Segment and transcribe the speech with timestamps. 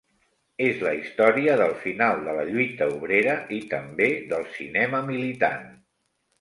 [0.67, 5.73] És la història del final de la lluita obrera i també del cinema militant.